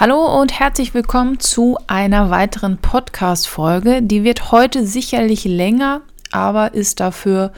[0.00, 4.00] Hallo und herzlich willkommen zu einer weiteren Podcast-Folge.
[4.00, 7.52] Die wird heute sicherlich länger, aber ist dafür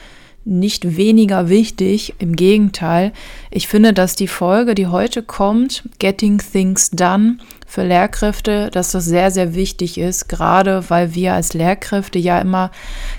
[0.46, 2.14] nicht weniger wichtig.
[2.18, 3.12] Im Gegenteil,
[3.50, 7.36] ich finde, dass die Folge, die heute kommt, Getting Things Done,
[7.70, 12.72] für Lehrkräfte, dass das sehr, sehr wichtig ist, gerade weil wir als Lehrkräfte ja immer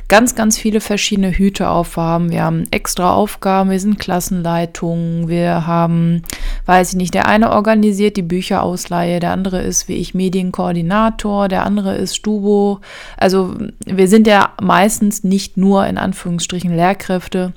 [0.10, 2.32] ganz, ganz viele verschiedene Hüte aufhaben.
[2.32, 6.24] Wir haben extra Aufgaben, wir sind Klassenleitungen, wir haben,
[6.66, 11.66] weiß ich nicht, der eine organisiert die Bücherausleihe, der andere ist wie ich Medienkoordinator, der
[11.66, 12.82] andere ist Stubo.
[13.16, 17.54] Also wir sind ja meistens nicht nur in Anführungsstrichen Lehrkräfte,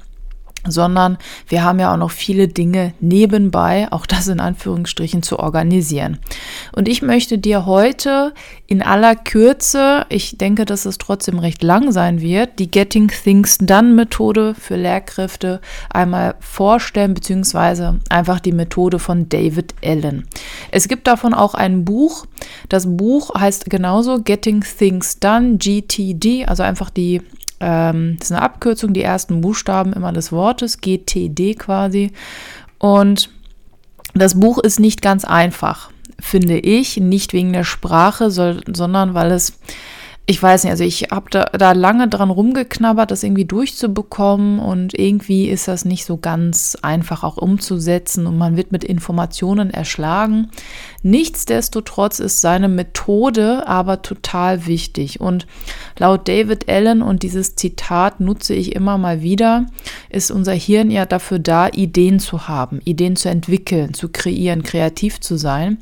[0.66, 6.18] sondern wir haben ja auch noch viele Dinge nebenbei, auch das in Anführungsstrichen, zu organisieren.
[6.72, 8.32] Und ich möchte dir heute
[8.66, 13.58] in aller Kürze, ich denke, dass es trotzdem recht lang sein wird, die Getting Things
[13.58, 20.26] Done Methode für Lehrkräfte einmal vorstellen, beziehungsweise einfach die Methode von David Allen.
[20.70, 22.26] Es gibt davon auch ein Buch.
[22.68, 27.22] Das Buch heißt genauso Getting Things Done, GTD, also einfach die
[27.60, 32.12] ähm, das ist eine Abkürzung, die ersten Buchstaben immer des Wortes, GTD quasi.
[32.78, 33.30] Und
[34.14, 39.58] das Buch ist nicht ganz einfach, finde ich, nicht wegen der Sprache, sondern weil es
[40.26, 44.98] ich weiß nicht, also ich habe da, da, lange dran rumgeknabbert, das irgendwie durchzubekommen und
[44.98, 50.50] irgendwie ist das nicht so ganz einfach auch umzusetzen und man wird mit Informationen erschlagen.
[51.02, 55.46] Nichtsdestotrotz ist seine Methode aber total wichtig und
[55.98, 59.66] laut David Allen und dieses Zitat nutze ich immer mal wieder,
[60.08, 65.20] ist unser Hirn ja dafür da, Ideen zu haben, Ideen zu entwickeln, zu kreieren, kreativ
[65.20, 65.78] zu sein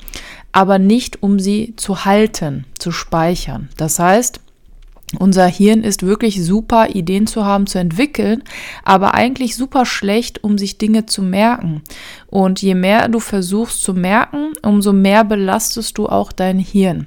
[0.52, 3.68] aber nicht um sie zu halten, zu speichern.
[3.76, 4.40] Das heißt,
[5.18, 8.42] unser Hirn ist wirklich super, Ideen zu haben, zu entwickeln,
[8.82, 11.82] aber eigentlich super schlecht, um sich Dinge zu merken.
[12.28, 17.06] Und je mehr du versuchst zu merken, umso mehr belastest du auch dein Hirn.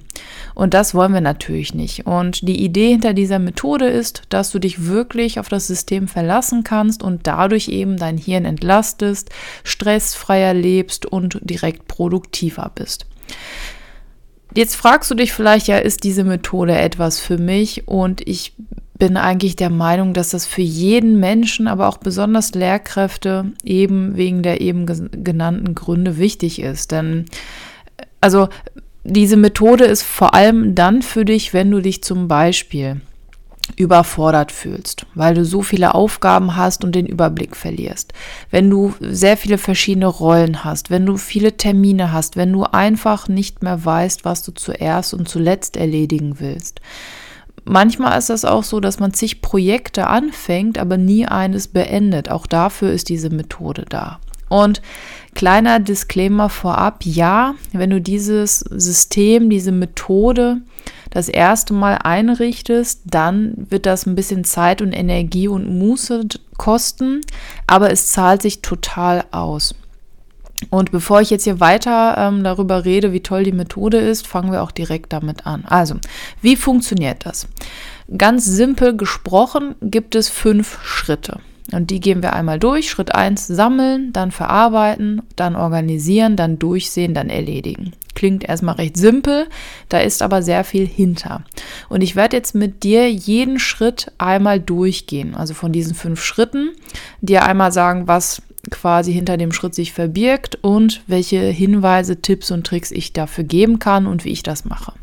[0.53, 2.06] Und das wollen wir natürlich nicht.
[2.06, 6.63] Und die Idee hinter dieser Methode ist, dass du dich wirklich auf das System verlassen
[6.63, 9.31] kannst und dadurch eben dein Hirn entlastest,
[9.63, 13.07] stressfreier lebst und direkt produktiver bist.
[14.56, 17.88] Jetzt fragst du dich vielleicht, ja, ist diese Methode etwas für mich?
[17.88, 18.53] Und ich
[18.97, 24.41] bin eigentlich der Meinung, dass das für jeden Menschen, aber auch besonders Lehrkräfte eben wegen
[24.41, 24.86] der eben
[25.24, 26.94] genannten Gründe wichtig ist.
[26.94, 27.25] Denn
[28.22, 28.47] also
[29.03, 33.02] diese Methode ist vor allem dann für dich, wenn du dich zum Beispiel
[33.75, 38.13] überfordert fühlst, weil du so viele Aufgaben hast und den Überblick verlierst,
[38.51, 43.27] wenn du sehr viele verschiedene Rollen hast, wenn du viele Termine hast, wenn du einfach
[43.27, 46.79] nicht mehr weißt, was du zuerst und zuletzt erledigen willst.
[47.63, 52.29] Manchmal ist das auch so, dass man zig Projekte anfängt, aber nie eines beendet.
[52.29, 54.19] Auch dafür ist diese Methode da.
[54.50, 54.81] Und
[55.33, 60.61] kleiner Disclaimer vorab, ja, wenn du dieses System, diese Methode
[61.09, 67.22] das erste Mal einrichtest, dann wird das ein bisschen Zeit und Energie und Muße kosten,
[67.67, 69.75] aber es zahlt sich total aus.
[70.69, 74.51] Und bevor ich jetzt hier weiter ähm, darüber rede, wie toll die Methode ist, fangen
[74.51, 75.66] wir auch direkt damit an.
[75.66, 75.95] Also,
[76.41, 77.47] wie funktioniert das?
[78.17, 81.39] Ganz simpel gesprochen gibt es fünf Schritte.
[81.71, 82.89] Und die gehen wir einmal durch.
[82.89, 87.93] Schritt 1 sammeln, dann verarbeiten, dann organisieren, dann durchsehen, dann erledigen.
[88.13, 89.47] Klingt erstmal recht simpel,
[89.89, 91.43] da ist aber sehr viel hinter.
[91.89, 95.35] Und ich werde jetzt mit dir jeden Schritt einmal durchgehen.
[95.35, 96.69] Also von diesen fünf Schritten,
[97.21, 102.65] dir einmal sagen, was quasi hinter dem Schritt sich verbirgt und welche Hinweise, Tipps und
[102.65, 104.94] Tricks ich dafür geben kann und wie ich das mache.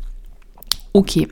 [0.91, 1.27] Okay.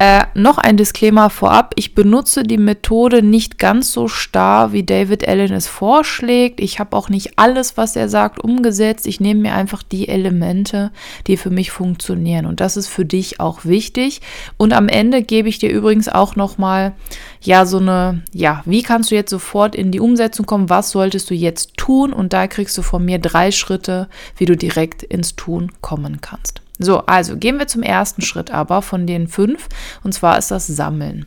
[0.00, 1.72] Äh, noch ein Disclaimer vorab.
[1.74, 6.60] Ich benutze die Methode nicht ganz so starr, wie David Allen es vorschlägt.
[6.60, 9.08] Ich habe auch nicht alles, was er sagt, umgesetzt.
[9.08, 10.92] Ich nehme mir einfach die Elemente,
[11.26, 12.46] die für mich funktionieren.
[12.46, 14.20] Und das ist für dich auch wichtig.
[14.56, 16.94] Und am Ende gebe ich dir übrigens auch nochmal,
[17.40, 20.70] ja, so eine, ja, wie kannst du jetzt sofort in die Umsetzung kommen?
[20.70, 22.12] Was solltest du jetzt tun?
[22.12, 26.62] Und da kriegst du von mir drei Schritte, wie du direkt ins Tun kommen kannst.
[26.78, 29.68] So, also gehen wir zum ersten Schritt aber von den fünf,
[30.04, 31.26] und zwar ist das Sammeln.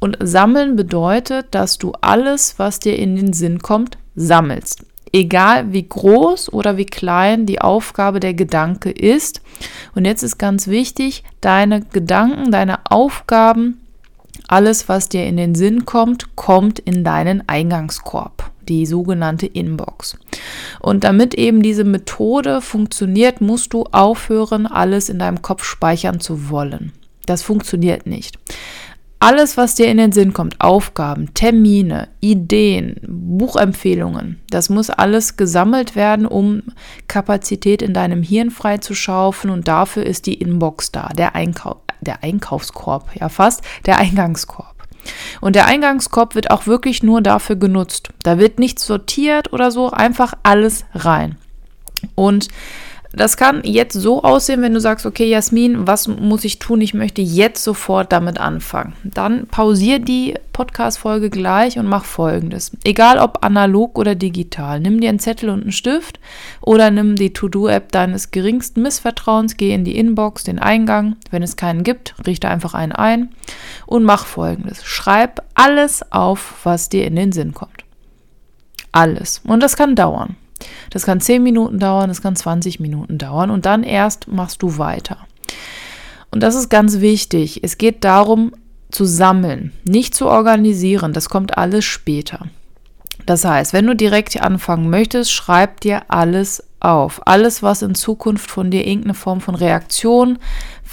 [0.00, 4.84] Und Sammeln bedeutet, dass du alles, was dir in den Sinn kommt, sammelst.
[5.12, 9.42] Egal wie groß oder wie klein die Aufgabe der Gedanke ist.
[9.94, 13.80] Und jetzt ist ganz wichtig, deine Gedanken, deine Aufgaben,
[14.48, 20.18] alles, was dir in den Sinn kommt, kommt in deinen Eingangskorb, die sogenannte Inbox.
[20.80, 26.50] Und damit eben diese Methode funktioniert, musst du aufhören, alles in deinem Kopf speichern zu
[26.50, 26.92] wollen.
[27.26, 28.38] Das funktioniert nicht.
[29.24, 35.94] Alles, was dir in den Sinn kommt, Aufgaben, Termine, Ideen, Buchempfehlungen, das muss alles gesammelt
[35.94, 36.64] werden, um
[37.06, 43.14] Kapazität in deinem Hirn freizuschaufen und dafür ist die Inbox da, der, Einkauf, der Einkaufskorb,
[43.14, 44.71] ja fast, der Eingangskorb.
[45.40, 48.10] Und der Eingangskorb wird auch wirklich nur dafür genutzt.
[48.22, 51.36] Da wird nichts sortiert oder so, einfach alles rein.
[52.14, 52.48] Und
[53.12, 56.80] das kann jetzt so aussehen, wenn du sagst, okay, Jasmin, was muss ich tun?
[56.80, 58.94] Ich möchte jetzt sofort damit anfangen.
[59.04, 62.72] Dann pausier die Podcast-Folge gleich und mach folgendes.
[62.84, 64.80] Egal ob analog oder digital.
[64.80, 66.20] Nimm dir einen Zettel und einen Stift
[66.60, 71.16] oder nimm die To-Do-App deines geringsten Missvertrauens, geh in die Inbox, den Eingang.
[71.30, 73.30] Wenn es keinen gibt, richte einfach einen ein
[73.86, 74.84] und mach folgendes.
[74.84, 77.84] Schreib alles auf, was dir in den Sinn kommt.
[78.90, 79.40] Alles.
[79.44, 80.36] Und das kann dauern.
[80.90, 84.78] Das kann 10 Minuten dauern, das kann 20 Minuten dauern und dann erst machst du
[84.78, 85.18] weiter.
[86.30, 87.62] Und das ist ganz wichtig.
[87.62, 88.52] Es geht darum,
[88.90, 91.12] zu sammeln, nicht zu organisieren.
[91.12, 92.46] Das kommt alles später.
[93.26, 97.20] Das heißt, wenn du direkt anfangen möchtest, schreib dir alles auf.
[97.26, 100.38] Alles, was in Zukunft von dir irgendeine Form von Reaktion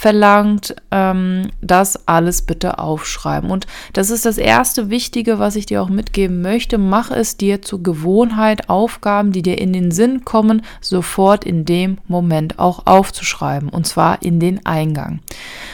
[0.00, 3.50] verlangt, ähm, das alles bitte aufschreiben.
[3.50, 6.78] Und das ist das erste Wichtige, was ich dir auch mitgeben möchte.
[6.78, 11.98] Mach es dir zur Gewohnheit, Aufgaben, die dir in den Sinn kommen, sofort in dem
[12.08, 13.68] Moment auch aufzuschreiben.
[13.68, 15.20] Und zwar in den Eingang.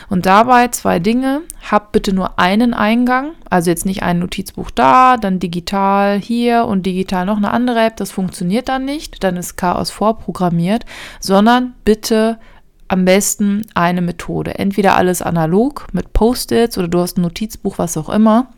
[0.08, 1.42] Und dabei zwei Dinge.
[1.70, 3.30] Hab bitte nur einen Eingang.
[3.48, 7.96] Also jetzt nicht ein Notizbuch da, dann digital hier und digital noch eine andere App.
[7.96, 9.22] Das funktioniert dann nicht.
[9.22, 10.84] Dann ist Chaos vorprogrammiert.
[11.20, 12.40] Sondern bitte
[12.88, 14.58] am besten eine Methode.
[14.58, 18.48] Entweder alles analog mit Post-its oder du hast ein Notizbuch, was auch immer.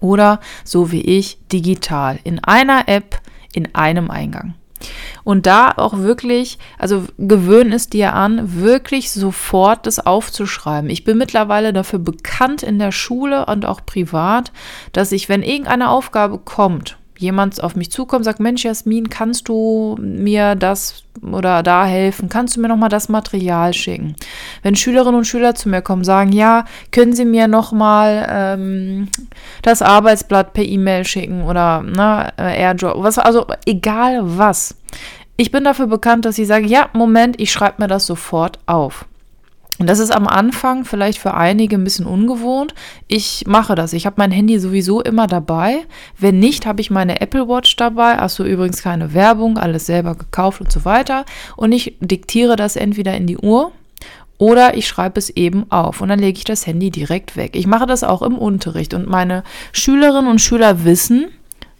[0.00, 2.18] Oder so wie ich, digital.
[2.24, 3.20] In einer App,
[3.52, 4.54] in einem Eingang.
[5.22, 10.90] Und da auch wirklich, also gewöhn es dir an, wirklich sofort das aufzuschreiben.
[10.90, 14.52] Ich bin mittlerweile dafür bekannt in der Schule und auch privat,
[14.92, 19.96] dass ich, wenn irgendeine Aufgabe kommt, jemand auf mich zukommt, sagt, Mensch, Jasmin, kannst du
[20.00, 22.28] mir das oder da helfen?
[22.28, 24.16] Kannst du mir nochmal das Material schicken?
[24.62, 29.08] Wenn Schülerinnen und Schüler zu mir kommen, sagen, ja, können Sie mir nochmal ähm,
[29.62, 34.76] das Arbeitsblatt per E-Mail schicken oder na, äh, AirDrop, was, also egal was.
[35.36, 39.06] Ich bin dafür bekannt, dass ich sage, ja, Moment, ich schreibe mir das sofort auf.
[39.78, 42.74] Und das ist am Anfang vielleicht für einige ein bisschen ungewohnt.
[43.08, 43.92] Ich mache das.
[43.92, 45.84] Ich habe mein Handy sowieso immer dabei.
[46.18, 48.18] Wenn nicht, habe ich meine Apple Watch dabei.
[48.18, 51.24] Achso, übrigens keine Werbung, alles selber gekauft und so weiter.
[51.56, 53.72] Und ich diktiere das entweder in die Uhr
[54.38, 57.54] oder ich schreibe es eben auf und dann lege ich das Handy direkt weg.
[57.54, 61.28] Ich mache das auch im Unterricht und meine Schülerinnen und Schüler wissen,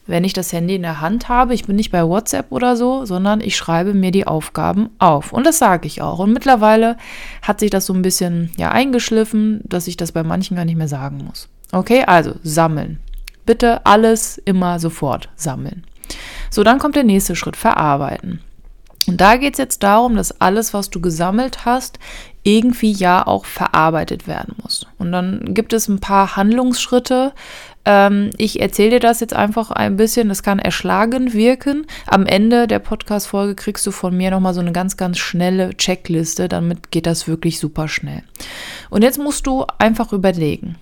[0.06, 1.54] wenn ich das Handy in der Hand habe.
[1.54, 5.32] Ich bin nicht bei WhatsApp oder so, sondern ich schreibe mir die Aufgaben auf.
[5.32, 6.18] Und das sage ich auch.
[6.18, 6.96] Und mittlerweile
[7.42, 10.76] hat sich das so ein bisschen ja eingeschliffen, dass ich das bei manchen gar nicht
[10.76, 11.48] mehr sagen muss.
[11.72, 12.98] Okay, also sammeln.
[13.46, 15.84] Bitte alles immer sofort sammeln.
[16.50, 18.40] So, dann kommt der nächste Schritt, verarbeiten.
[19.06, 21.98] Und da geht es jetzt darum, dass alles, was du gesammelt hast,
[22.42, 24.86] irgendwie ja auch verarbeitet werden muss.
[24.98, 27.32] Und dann gibt es ein paar Handlungsschritte,
[27.84, 30.28] ähm, ich erzähle dir das jetzt einfach ein bisschen.
[30.28, 31.86] Das kann erschlagend wirken.
[32.06, 36.48] Am Ende der Podcast-Folge kriegst du von mir nochmal so eine ganz, ganz schnelle Checkliste.
[36.48, 38.22] Damit geht das wirklich super schnell.
[38.90, 40.76] Und jetzt musst du einfach überlegen.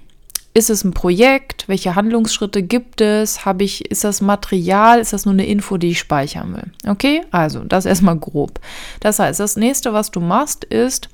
[0.54, 1.66] Ist es ein Projekt?
[1.66, 3.46] Welche Handlungsschritte gibt es?
[3.46, 5.00] Habe ich, ist das Material?
[5.00, 6.70] Ist das nur eine Info, die ich speichern will?
[6.86, 8.60] Okay, also das erstmal grob.
[9.00, 11.08] Das heißt, das nächste, was du machst, ist,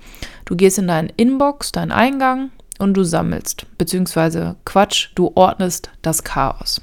[0.44, 6.24] du gehst in deinen Inbox, deinen Eingang, und du sammelst, beziehungsweise Quatsch, du ordnest das
[6.24, 6.80] Chaos.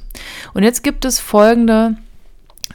[0.53, 1.95] Und jetzt gibt es folgende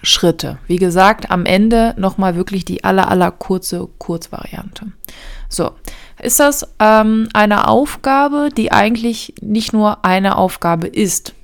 [0.03, 0.59] Schritte.
[0.67, 4.87] Wie gesagt, am Ende nochmal wirklich die aller, aller kurze Kurzvariante.
[5.49, 5.73] So,
[6.23, 11.35] ist das ähm, eine Aufgabe, die eigentlich nicht nur eine Aufgabe ist?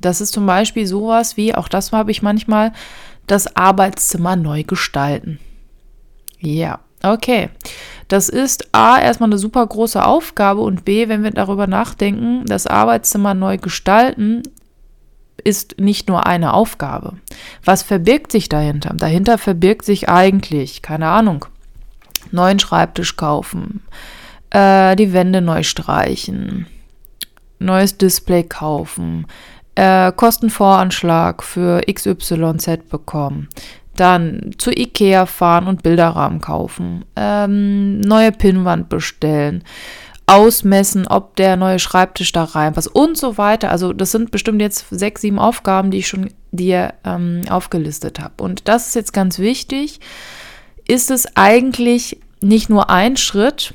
[0.00, 2.72] Das ist zum Beispiel sowas wie, auch das habe ich manchmal,
[3.26, 5.38] das Arbeitszimmer neu gestalten.
[6.40, 7.50] Ja, okay.
[8.08, 12.66] Das ist A, erstmal eine super große Aufgabe und B, wenn wir darüber nachdenken, das
[12.66, 14.42] Arbeitszimmer neu gestalten,
[15.44, 17.14] ist nicht nur eine Aufgabe.
[17.64, 18.92] Was verbirgt sich dahinter?
[18.94, 21.46] Dahinter verbirgt sich eigentlich, keine Ahnung,
[22.30, 23.82] neuen Schreibtisch kaufen,
[24.50, 26.66] äh, die Wände neu streichen,
[27.58, 29.26] neues Display kaufen,
[29.74, 33.48] äh, Kostenvoranschlag für XYZ bekommen.
[33.96, 37.04] Dann zu Ikea fahren und Bilderrahmen kaufen.
[37.16, 39.64] Ähm, neue Pinnwand bestellen.
[40.26, 43.70] Ausmessen, ob der neue Schreibtisch da reinpasst und so weiter.
[43.70, 48.42] Also das sind bestimmt jetzt sechs, sieben Aufgaben, die ich schon dir ähm, aufgelistet habe.
[48.42, 50.00] Und das ist jetzt ganz wichtig.
[50.86, 53.74] Ist es eigentlich nicht nur ein Schritt,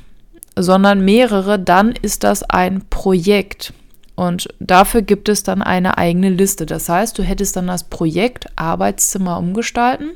[0.55, 3.74] sondern mehrere, dann ist das ein Projekt.
[4.17, 6.65] Und dafür gibt es dann eine eigene Liste.
[6.65, 10.09] Das heißt, du hättest dann das Projekt Arbeitszimmer umgestalten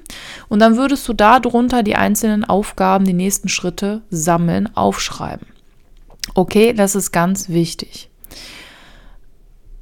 [0.50, 5.46] und dann würdest du darunter die einzelnen Aufgaben, die nächsten Schritte sammeln, aufschreiben.
[6.34, 8.10] Okay, das ist ganz wichtig.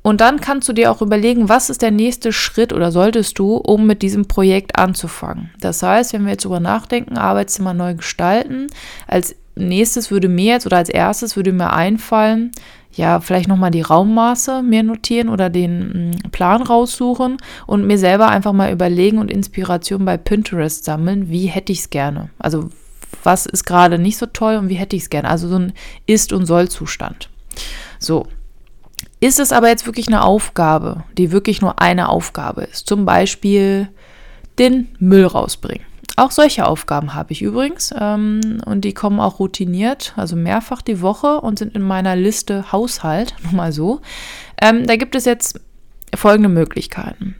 [0.01, 3.55] Und dann kannst du dir auch überlegen, was ist der nächste Schritt oder solltest du,
[3.55, 5.51] um mit diesem Projekt anzufangen.
[5.61, 8.67] Das heißt, wenn wir jetzt darüber nachdenken, Arbeitszimmer neu gestalten,
[9.07, 12.51] als nächstes würde mir jetzt oder als erstes würde mir einfallen,
[12.93, 18.29] ja, vielleicht nochmal die Raummaße mir notieren oder den mm, Plan raussuchen und mir selber
[18.29, 22.29] einfach mal überlegen und Inspiration bei Pinterest sammeln, wie hätte ich es gerne.
[22.39, 22.69] Also
[23.23, 25.29] was ist gerade nicht so toll und wie hätte ich es gerne.
[25.29, 25.73] Also so ein
[26.05, 27.29] Ist- und Soll-Zustand.
[27.99, 28.27] So.
[29.19, 32.87] Ist es aber jetzt wirklich eine Aufgabe, die wirklich nur eine Aufgabe ist?
[32.87, 33.89] Zum Beispiel
[34.57, 35.85] den Müll rausbringen.
[36.19, 41.01] Auch solche Aufgaben habe ich übrigens ähm, und die kommen auch routiniert, also mehrfach die
[41.01, 44.01] Woche und sind in meiner Liste Haushalt, nur mal so.
[44.61, 45.61] Ähm, da gibt es jetzt
[46.13, 47.35] folgende Möglichkeiten.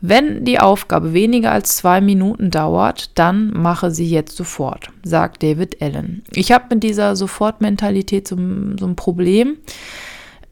[0.00, 5.80] Wenn die Aufgabe weniger als zwei Minuten dauert, dann mache sie jetzt sofort, sagt David
[5.80, 6.24] Allen.
[6.32, 9.58] Ich habe mit dieser Sofortmentalität so, so ein Problem.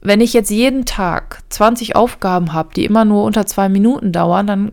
[0.03, 4.47] Wenn ich jetzt jeden Tag 20 Aufgaben habe, die immer nur unter zwei Minuten dauern,
[4.47, 4.73] dann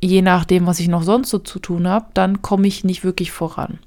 [0.00, 3.32] je nachdem, was ich noch sonst so zu tun habe, dann komme ich nicht wirklich
[3.32, 3.78] voran.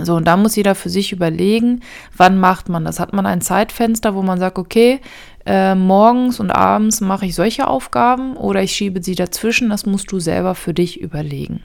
[0.00, 1.80] So, und da muss jeder für sich überlegen,
[2.16, 3.00] wann macht man das?
[3.00, 5.00] Hat man ein Zeitfenster, wo man sagt, okay,
[5.44, 9.70] äh, morgens und abends mache ich solche Aufgaben oder ich schiebe sie dazwischen?
[9.70, 11.62] Das musst du selber für dich überlegen.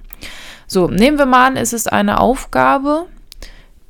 [0.65, 3.05] So, nehmen wir mal an, es ist eine Aufgabe,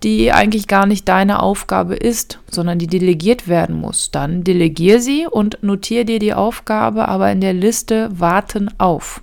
[0.03, 4.11] die eigentlich gar nicht deine Aufgabe ist, sondern die delegiert werden muss.
[4.11, 9.22] Dann delegier sie und notiere dir die Aufgabe, aber in der Liste warten auf.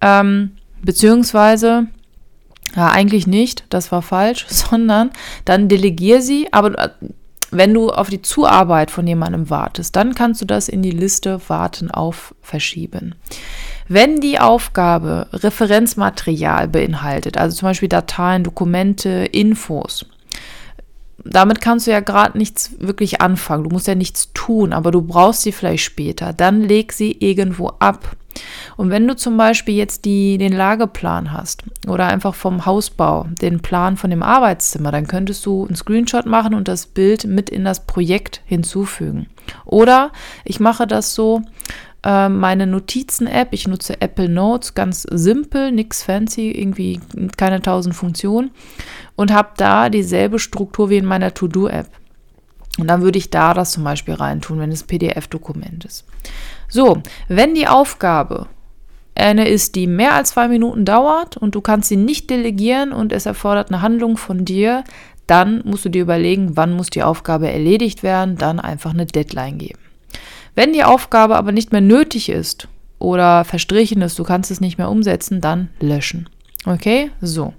[0.00, 0.52] Ähm,
[0.82, 1.86] beziehungsweise,
[2.74, 5.10] ja, eigentlich nicht, das war falsch, sondern
[5.44, 6.90] dann delegier sie, aber äh,
[7.50, 11.40] wenn du auf die Zuarbeit von jemandem wartest, dann kannst du das in die Liste
[11.48, 13.16] Warten auf verschieben.
[13.88, 20.06] Wenn die Aufgabe Referenzmaterial beinhaltet, also zum Beispiel Dateien, Dokumente, Infos,
[21.24, 23.64] damit kannst du ja gerade nichts wirklich anfangen.
[23.64, 26.32] Du musst ja nichts tun, aber du brauchst sie vielleicht später.
[26.32, 28.16] Dann leg sie irgendwo ab.
[28.76, 33.60] Und wenn du zum Beispiel jetzt die, den Lageplan hast oder einfach vom Hausbau den
[33.60, 37.64] Plan von dem Arbeitszimmer, dann könntest du einen Screenshot machen und das Bild mit in
[37.64, 39.26] das Projekt hinzufügen.
[39.64, 40.12] Oder
[40.44, 41.42] ich mache das so,
[42.02, 47.00] äh, meine Notizen-App, ich nutze Apple Notes, ganz simpel, nichts fancy, irgendwie
[47.36, 48.50] keine tausend Funktionen
[49.16, 51.88] und habe da dieselbe Struktur wie in meiner To-Do-App.
[52.78, 56.06] Und dann würde ich da das zum Beispiel reintun, wenn es PDF-Dokument ist.
[56.70, 58.46] So, wenn die Aufgabe
[59.14, 63.12] eine ist, die mehr als zwei Minuten dauert und du kannst sie nicht delegieren und
[63.12, 64.84] es erfordert eine Handlung von dir,
[65.26, 69.58] dann musst du dir überlegen, wann muss die Aufgabe erledigt werden, dann einfach eine Deadline
[69.58, 69.78] geben.
[70.54, 72.66] Wenn die Aufgabe aber nicht mehr nötig ist
[72.98, 76.28] oder verstrichen ist, du kannst es nicht mehr umsetzen, dann löschen.
[76.66, 77.54] Okay, so.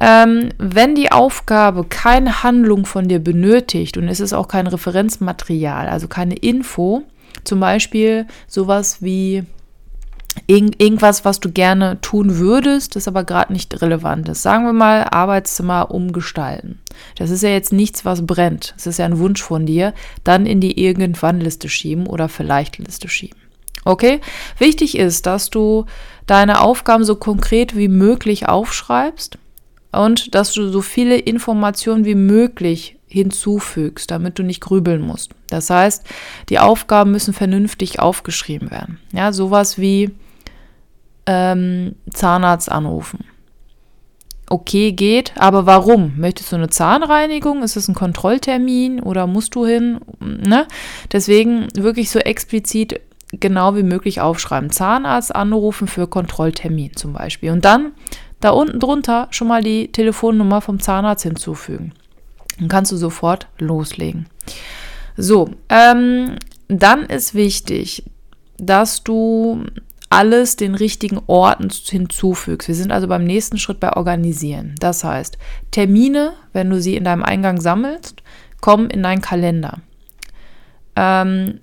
[0.00, 5.88] Ähm, wenn die Aufgabe keine Handlung von dir benötigt und es ist auch kein Referenzmaterial,
[5.88, 7.02] also keine Info,
[7.44, 9.44] zum Beispiel sowas wie
[10.46, 14.42] irgend, irgendwas, was du gerne tun würdest, das aber gerade nicht relevant ist.
[14.42, 16.80] Sagen wir mal Arbeitszimmer umgestalten.
[17.16, 18.74] Das ist ja jetzt nichts, was brennt.
[18.76, 19.92] Das ist ja ein Wunsch von dir.
[20.24, 23.38] Dann in die Irgendwann-Liste schieben oder vielleicht Liste schieben.
[23.84, 24.20] Okay?
[24.58, 25.86] Wichtig ist, dass du
[26.26, 29.38] deine Aufgaben so konkret wie möglich aufschreibst
[29.90, 35.32] und dass du so viele Informationen wie möglich hinzufügst, damit du nicht grübeln musst.
[35.50, 36.06] Das heißt,
[36.48, 38.98] die Aufgaben müssen vernünftig aufgeschrieben werden.
[39.12, 40.10] Ja, sowas wie
[41.26, 43.24] ähm, Zahnarzt anrufen.
[44.48, 46.14] Okay, geht, aber warum?
[46.16, 47.62] Möchtest du eine Zahnreinigung?
[47.62, 50.00] Ist es ein Kontrolltermin oder musst du hin?
[50.20, 50.66] Ne?
[51.10, 53.00] Deswegen wirklich so explizit
[53.32, 54.70] genau wie möglich aufschreiben.
[54.70, 57.50] Zahnarzt anrufen für Kontrolltermin zum Beispiel.
[57.50, 57.92] Und dann
[58.40, 61.92] da unten drunter schon mal die Telefonnummer vom Zahnarzt hinzufügen.
[62.58, 64.26] Dann kannst du sofort loslegen.
[65.16, 66.36] So, ähm,
[66.68, 68.04] dann ist wichtig,
[68.58, 69.64] dass du
[70.12, 72.68] alles den richtigen Orten hinzufügst.
[72.68, 74.74] Wir sind also beim nächsten Schritt bei Organisieren.
[74.78, 75.38] Das heißt,
[75.70, 78.22] Termine, wenn du sie in deinem Eingang sammelst,
[78.60, 79.78] kommen in deinen Kalender.
[80.96, 81.60] Ähm,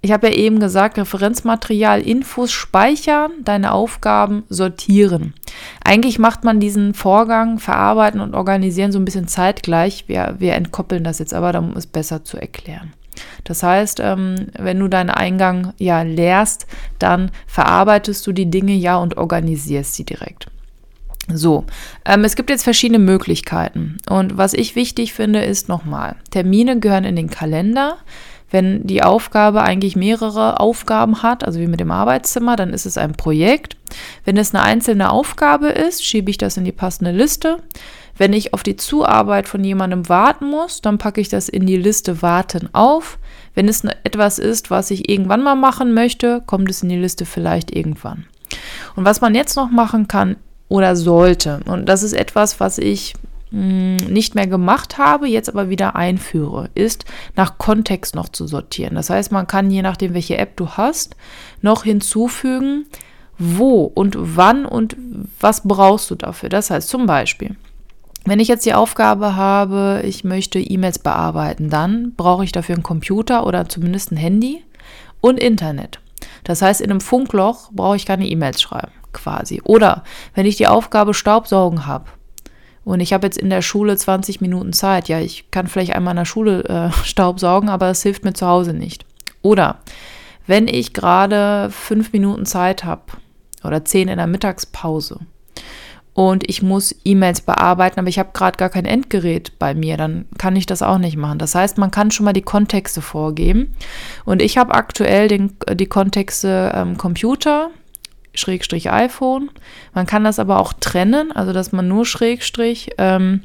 [0.00, 5.34] ich habe ja eben gesagt, Referenzmaterial, Infos speichern, deine Aufgaben sortieren.
[5.84, 10.04] Eigentlich macht man diesen Vorgang, verarbeiten und organisieren so ein bisschen zeitgleich.
[10.06, 12.92] Wir, wir entkoppeln das jetzt aber, um es besser zu erklären.
[13.42, 16.66] Das heißt, ähm, wenn du deinen Eingang ja leerst,
[17.00, 20.46] dann verarbeitest du die Dinge ja und organisierst sie direkt.
[21.32, 21.64] So,
[22.04, 23.98] ähm, es gibt jetzt verschiedene Möglichkeiten.
[24.08, 27.98] Und was ich wichtig finde, ist nochmal, Termine gehören in den Kalender.
[28.50, 32.96] Wenn die Aufgabe eigentlich mehrere Aufgaben hat, also wie mit dem Arbeitszimmer, dann ist es
[32.96, 33.76] ein Projekt.
[34.24, 37.58] Wenn es eine einzelne Aufgabe ist, schiebe ich das in die passende Liste.
[38.16, 41.76] Wenn ich auf die Zuarbeit von jemandem warten muss, dann packe ich das in die
[41.76, 43.18] Liste Warten auf.
[43.54, 47.26] Wenn es etwas ist, was ich irgendwann mal machen möchte, kommt es in die Liste
[47.26, 48.26] vielleicht irgendwann.
[48.96, 50.36] Und was man jetzt noch machen kann
[50.68, 53.14] oder sollte, und das ist etwas, was ich
[53.50, 58.94] nicht mehr gemacht habe, jetzt aber wieder einführe, ist nach Kontext noch zu sortieren.
[58.94, 61.16] Das heißt, man kann je nachdem, welche App du hast,
[61.62, 62.86] noch hinzufügen,
[63.38, 64.96] wo und wann und
[65.40, 66.48] was brauchst du dafür.
[66.48, 67.56] Das heißt zum Beispiel,
[68.24, 72.82] wenn ich jetzt die Aufgabe habe, ich möchte E-Mails bearbeiten, dann brauche ich dafür einen
[72.82, 74.62] Computer oder zumindest ein Handy
[75.20, 76.00] und Internet.
[76.44, 79.62] Das heißt, in einem Funkloch brauche ich keine E-Mails schreiben, quasi.
[79.64, 80.02] Oder
[80.34, 82.06] wenn ich die Aufgabe Staubsaugen habe,
[82.88, 85.08] und ich habe jetzt in der Schule 20 Minuten Zeit.
[85.08, 88.32] Ja, ich kann vielleicht einmal in der Schule äh, Staub saugen, aber es hilft mir
[88.32, 89.04] zu Hause nicht.
[89.42, 89.80] Oder
[90.46, 93.02] wenn ich gerade fünf Minuten Zeit habe
[93.62, 95.20] oder zehn in der Mittagspause
[96.14, 100.24] und ich muss E-Mails bearbeiten, aber ich habe gerade gar kein Endgerät bei mir, dann
[100.38, 101.38] kann ich das auch nicht machen.
[101.38, 103.74] Das heißt, man kann schon mal die Kontexte vorgeben.
[104.24, 107.68] Und ich habe aktuell den, die Kontexte ähm, Computer,
[108.38, 109.50] Schrägstrich iPhone.
[109.94, 113.42] Man kann das aber auch trennen, also dass man nur Schrägstrich, ähm,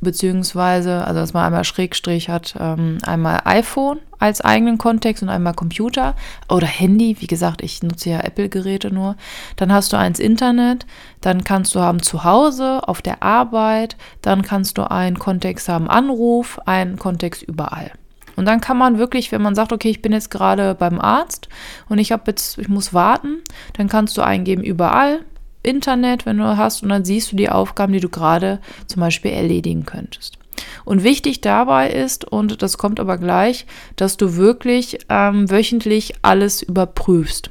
[0.00, 5.54] beziehungsweise, also dass man einmal Schrägstrich hat, ähm, einmal iPhone als eigenen Kontext und einmal
[5.54, 6.14] Computer
[6.48, 7.16] oder Handy.
[7.20, 9.16] Wie gesagt, ich nutze ja Apple-Geräte nur.
[9.56, 10.86] Dann hast du eins Internet,
[11.20, 15.88] dann kannst du haben zu Hause, auf der Arbeit, dann kannst du einen Kontext haben
[15.88, 17.92] Anruf, einen Kontext überall.
[18.36, 21.48] Und dann kann man wirklich, wenn man sagt, okay, ich bin jetzt gerade beim Arzt
[21.88, 23.42] und ich habe jetzt, ich muss warten,
[23.74, 25.20] dann kannst du eingeben überall
[25.62, 29.32] Internet, wenn du hast, und dann siehst du die Aufgaben, die du gerade zum Beispiel
[29.32, 30.38] erledigen könntest.
[30.84, 36.62] Und wichtig dabei ist, und das kommt aber gleich, dass du wirklich ähm, wöchentlich alles
[36.62, 37.50] überprüfst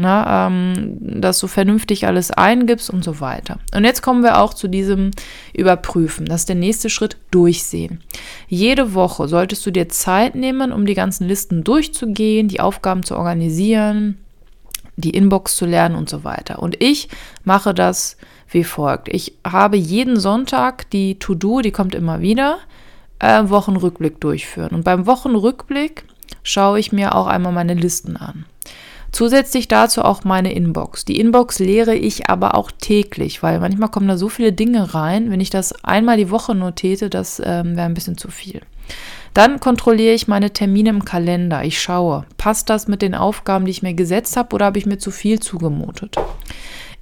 [0.00, 3.58] ne, ähm, dass du vernünftig alles eingibst und so weiter.
[3.74, 5.10] Und jetzt kommen wir auch zu diesem
[5.52, 6.26] Überprüfen.
[6.26, 8.02] Das ist der nächste Schritt, durchsehen.
[8.48, 13.16] Jede Woche solltest du dir Zeit nehmen, um die ganzen Listen durchzugehen, die Aufgaben zu
[13.16, 14.18] organisieren,
[14.96, 16.60] die Inbox zu lernen und so weiter.
[16.60, 17.08] Und ich
[17.44, 18.16] mache das
[18.50, 19.08] wie folgt.
[19.08, 22.58] Ich habe jeden Sonntag die To-Do, die kommt immer wieder,
[23.20, 24.74] äh, Wochenrückblick durchführen.
[24.74, 26.04] Und beim Wochenrückblick
[26.42, 28.44] schaue ich mir auch einmal meine Listen an.
[29.12, 31.04] Zusätzlich dazu auch meine Inbox.
[31.04, 35.30] Die Inbox leere ich aber auch täglich, weil manchmal kommen da so viele Dinge rein.
[35.30, 38.60] Wenn ich das einmal die Woche nur täte, das ähm, wäre ein bisschen zu viel.
[39.34, 41.64] Dann kontrolliere ich meine Termine im Kalender.
[41.64, 44.86] Ich schaue, passt das mit den Aufgaben, die ich mir gesetzt habe, oder habe ich
[44.86, 46.16] mir zu viel zugemutet?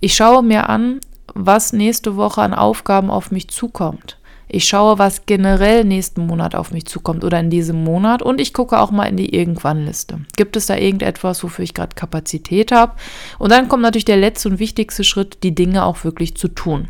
[0.00, 1.00] Ich schaue mir an,
[1.34, 4.17] was nächste Woche an Aufgaben auf mich zukommt.
[4.48, 8.54] Ich schaue, was generell nächsten Monat auf mich zukommt oder in diesem Monat und ich
[8.54, 10.20] gucke auch mal in die Irgendwann-Liste.
[10.36, 12.94] Gibt es da irgendetwas, wofür ich gerade Kapazität habe?
[13.38, 16.88] Und dann kommt natürlich der letzte und wichtigste Schritt, die Dinge auch wirklich zu tun.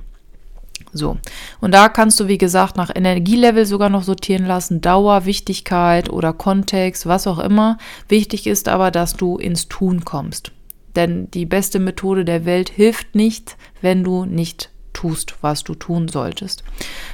[0.92, 1.18] So,
[1.60, 6.32] und da kannst du, wie gesagt, nach Energielevel sogar noch sortieren lassen, Dauer, Wichtigkeit oder
[6.32, 7.76] Kontext, was auch immer.
[8.08, 10.52] Wichtig ist aber, dass du ins Tun kommst.
[10.96, 16.08] Denn die beste Methode der Welt hilft nicht, wenn du nicht tust, was du tun
[16.08, 16.64] solltest.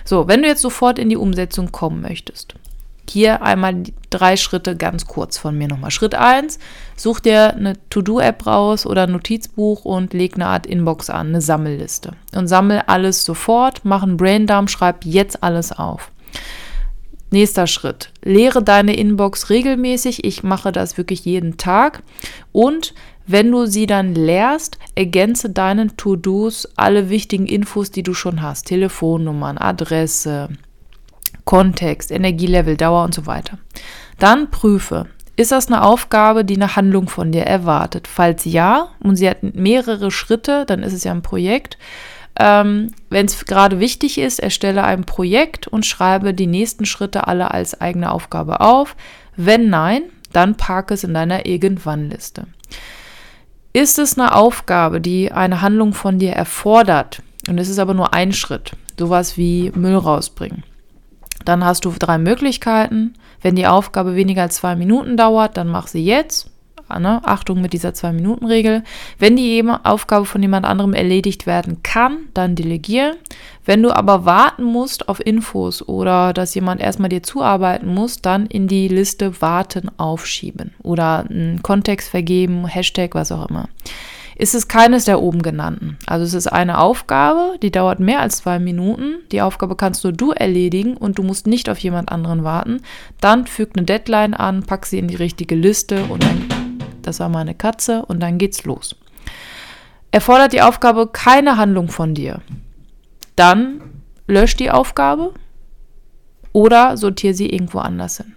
[0.04, 2.54] So, wenn du jetzt sofort in die Umsetzung kommen möchtest,
[3.10, 5.90] hier einmal drei Schritte ganz kurz von mir nochmal.
[5.90, 6.58] Schritt 1,
[6.96, 11.42] such dir eine To-Do-App raus oder ein Notizbuch und leg eine Art Inbox an, eine
[11.42, 12.12] Sammelliste.
[12.34, 16.10] Und sammel alles sofort, mach einen Braindump, schreib jetzt alles auf.
[17.30, 18.10] Nächster Schritt.
[18.22, 20.24] Leere deine Inbox regelmäßig.
[20.24, 22.02] Ich mache das wirklich jeden Tag.
[22.52, 22.94] Und
[23.26, 28.66] wenn du sie dann leerst, ergänze deinen To-Dos alle wichtigen Infos, die du schon hast.
[28.66, 30.50] Telefonnummern, Adresse,
[31.44, 33.58] Kontext, Energielevel, Dauer und so weiter.
[34.18, 35.06] Dann prüfe,
[35.36, 38.06] ist das eine Aufgabe, die eine Handlung von dir erwartet?
[38.06, 41.76] Falls ja, und sie hat mehrere Schritte, dann ist es ja ein Projekt.
[42.38, 47.50] Ähm, Wenn es gerade wichtig ist, erstelle ein Projekt und schreibe die nächsten Schritte alle
[47.50, 48.96] als eigene Aufgabe auf.
[49.36, 52.46] Wenn nein, dann parke es in deiner Irgendwann-Liste.
[53.76, 58.14] Ist es eine Aufgabe, die eine Handlung von dir erfordert, und es ist aber nur
[58.14, 60.62] ein Schritt, sowas wie Müll rausbringen,
[61.44, 63.14] dann hast du drei Möglichkeiten.
[63.42, 66.52] Wenn die Aufgabe weniger als zwei Minuten dauert, dann mach sie jetzt.
[66.88, 67.20] Ne?
[67.24, 68.82] Achtung mit dieser Zwei-Minuten-Regel.
[69.18, 73.16] Wenn die Aufgabe von jemand anderem erledigt werden kann, dann delegieren.
[73.64, 78.46] Wenn du aber warten musst auf Infos oder dass jemand erstmal dir zuarbeiten muss, dann
[78.46, 83.68] in die Liste Warten aufschieben oder einen Kontext vergeben, Hashtag, was auch immer
[84.36, 85.96] ist es keines der oben genannten.
[86.06, 89.16] Also es ist eine Aufgabe, die dauert mehr als zwei Minuten.
[89.32, 92.80] Die Aufgabe kannst nur du erledigen und du musst nicht auf jemand anderen warten.
[93.20, 96.63] Dann füg eine Deadline an, pack sie in die richtige Liste und dann,
[97.06, 98.96] das war meine Katze, und dann geht's los.
[100.10, 102.40] Erfordert die Aufgabe keine Handlung von dir.
[103.36, 103.80] Dann
[104.26, 105.34] lösch die Aufgabe
[106.52, 108.34] oder sortiere sie irgendwo anders hin.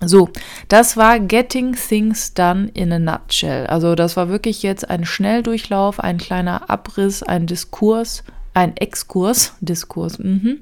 [0.00, 0.28] So,
[0.68, 3.66] das war Getting Things Done in a Nutshell.
[3.66, 8.22] Also das war wirklich jetzt ein Schnelldurchlauf, ein kleiner Abriss, ein Diskurs,
[8.54, 10.20] ein Exkurs, Diskurs.
[10.20, 10.60] Mhm.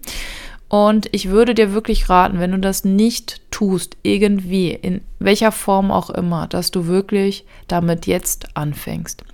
[0.69, 5.91] Und ich würde dir wirklich raten, wenn du das nicht tust, irgendwie, in welcher Form
[5.93, 9.25] auch immer, dass du wirklich damit jetzt anfängst.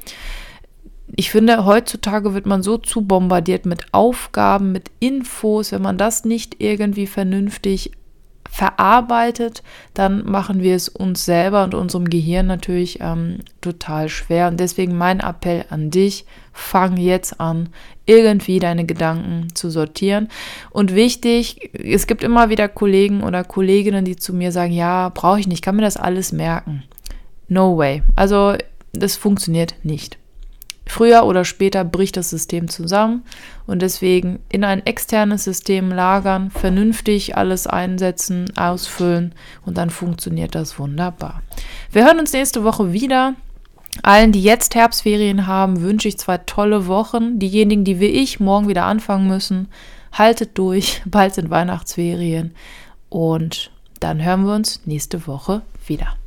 [1.15, 6.25] Ich finde, heutzutage wird man so zu bombardiert mit Aufgaben, mit Infos, wenn man das
[6.25, 7.93] nicht irgendwie vernünftig
[8.53, 9.63] verarbeitet,
[9.95, 14.49] dann machen wir es uns selber und unserem Gehirn natürlich ähm, total schwer.
[14.49, 17.71] Und deswegen mein Appell an dich, fang jetzt an,
[18.05, 20.29] irgendwie deine Gedanken zu sortieren.
[20.69, 25.41] Und wichtig, es gibt immer wieder Kollegen oder Kolleginnen, die zu mir sagen, ja, brauche
[25.41, 26.83] ich nicht, kann mir das alles merken.
[27.49, 28.03] No way.
[28.17, 28.57] Also
[28.93, 30.19] das funktioniert nicht.
[30.93, 33.25] Früher oder später bricht das System zusammen
[33.67, 40.79] und deswegen in ein externes System lagern, vernünftig alles einsetzen, ausfüllen und dann funktioniert das
[40.79, 41.41] wunderbar.
[41.93, 43.37] Wir hören uns nächste Woche wieder.
[44.03, 47.39] Allen, die jetzt Herbstferien haben, wünsche ich zwei tolle Wochen.
[47.39, 49.69] Diejenigen, die wie ich morgen wieder anfangen müssen,
[50.13, 51.01] haltet durch.
[51.07, 52.53] Bald sind Weihnachtsferien
[53.09, 56.19] und dann hören wir uns nächste Woche wieder.